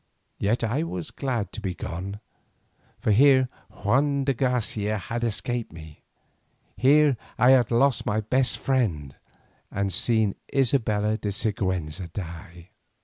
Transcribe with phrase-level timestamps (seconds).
[0.39, 2.21] Yet I was glad to be gone,
[2.97, 6.01] for here Juan de Garcia had escaped me,
[6.75, 9.13] here I had lost my best friend
[9.69, 12.71] and seen Isabella de Siguenza die.